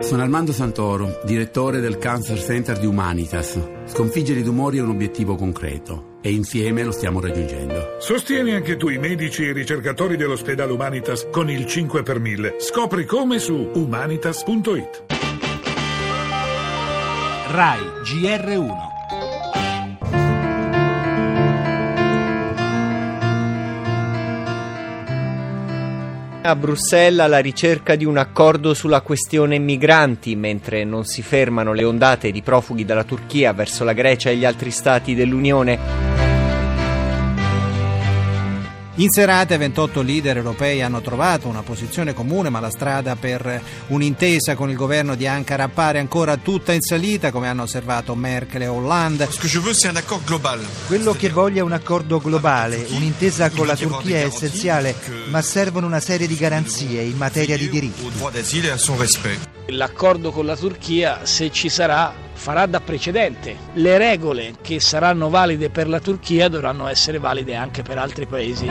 [0.00, 3.60] Sono Armando Santoro, direttore del Cancer Center di Humanitas.
[3.84, 7.96] Sconfiggere i tumori è un obiettivo concreto e insieme lo stiamo raggiungendo.
[8.00, 12.56] Sostieni anche tu i medici e i ricercatori dell'ospedale Humanitas con il 5 per 1000.
[12.58, 15.04] Scopri come su humanitas.it.
[17.48, 18.89] RAI GR1
[26.42, 31.84] A Bruxelles alla ricerca di un accordo sulla questione migranti, mentre non si fermano le
[31.84, 36.09] ondate di profughi dalla Turchia verso la Grecia e gli altri stati dell'Unione.
[38.96, 44.56] In serata 28 leader europei hanno trovato una posizione comune, ma la strada per un'intesa
[44.56, 48.66] con il governo di Ankara appare ancora tutta in salita, come hanno osservato Merkel e
[48.66, 49.28] Hollande.
[50.88, 54.96] Quello che voglio è un accordo globale, un'intesa con la Turchia è essenziale,
[55.28, 58.10] ma servono una serie di garanzie in materia di diritti.
[59.66, 63.54] L'accordo con la Turchia, se ci sarà, farà da precedente.
[63.74, 68.66] Le regole che saranno valide per la Turchia dovranno essere valide anche per altri paesi.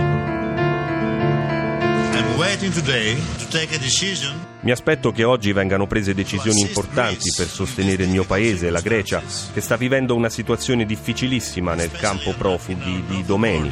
[4.61, 9.21] Mi aspetto che oggi vengano prese decisioni importanti per sostenere il mio paese, la Grecia,
[9.53, 13.71] che sta vivendo una situazione difficilissima nel campo profughi di Domeni.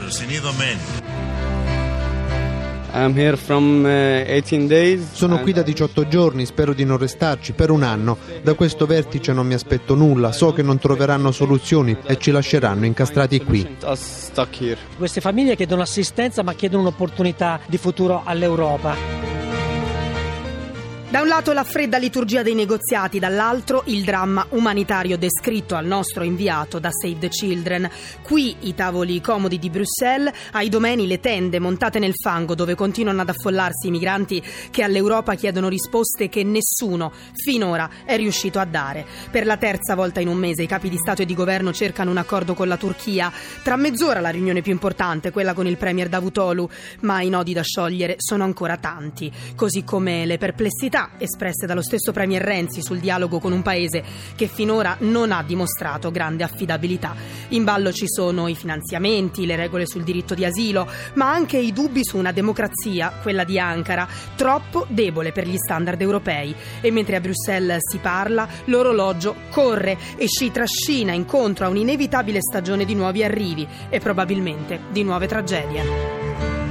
[5.11, 8.17] Sono qui da 18 giorni, spero di non restarci per un anno.
[8.41, 12.85] Da questo vertice non mi aspetto nulla, so che non troveranno soluzioni e ci lasceranno
[12.85, 13.77] incastrati qui.
[14.97, 19.27] Queste famiglie chiedono assistenza ma chiedono un'opportunità di futuro all'Europa.
[21.09, 26.25] Da un lato la fredda liturgia dei negoziati, dall'altro il dramma umanitario descritto al nostro
[26.25, 27.89] inviato da Save the Children.
[28.22, 33.22] Qui i tavoli comodi di Bruxelles, ai domeni le tende montate nel fango dove continuano
[33.22, 39.05] ad affollarsi i migranti che all'Europa chiedono risposte che nessuno finora è riuscito a dare.
[39.31, 42.11] Per la terza volta in un mese i capi di Stato e di governo cercano
[42.11, 43.31] un accordo con la Turchia.
[43.63, 46.69] Tra mezz'ora la riunione più importante, quella con il premier Davutoglu,
[47.01, 52.12] ma i nodi da sciogliere sono ancora tanti, così come le perplessità espresse dallo stesso
[52.12, 54.03] Premier Renzi sul dialogo con un paese
[54.35, 57.16] che finora non ha dimostrato grande affidabilità.
[57.50, 61.74] In ballo ci sono i finanziamenti, le regole sul diritto di asilo, ma anche i
[61.74, 66.56] dubbi su una democrazia, quella di Ankara, troppo debole per gli standard europei.
[66.81, 72.86] E mentre a Bruxelles si parla, l'orologio corre e ci trascina incontro a un'inevitabile stagione
[72.86, 76.66] di nuovi arrivi e probabilmente di nuove tragedie.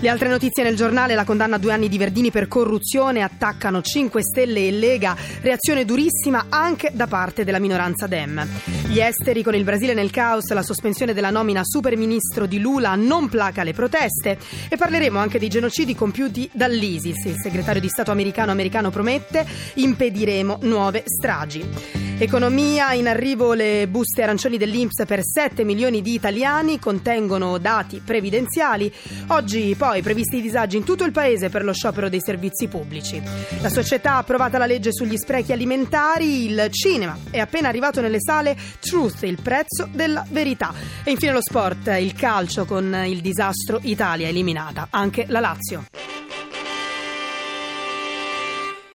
[0.00, 3.80] Le altre notizie nel giornale, la condanna a due anni di Verdini per corruzione, attaccano
[3.80, 8.46] 5 Stelle e Lega, reazione durissima anche da parte della minoranza Dem.
[8.86, 13.28] Gli esteri con il Brasile nel caos, la sospensione della nomina superministro di Lula non
[13.28, 14.38] placa le proteste
[14.68, 17.24] e parleremo anche dei genocidi compiuti dall'ISIS.
[17.24, 22.03] Il segretario di Stato americano americano promette impediremo nuove stragi.
[22.16, 28.90] Economia, in arrivo le buste arancioni dell'Inps per 7 milioni di italiani, contengono dati previdenziali.
[29.28, 33.20] Oggi poi previsti i disagi in tutto il paese per lo sciopero dei servizi pubblici.
[33.60, 38.20] La società ha approvato la legge sugli sprechi alimentari, il cinema è appena arrivato nelle
[38.20, 40.72] sale Truth, il prezzo della verità.
[41.02, 46.03] E infine lo sport, il calcio con il disastro Italia eliminata, anche la Lazio.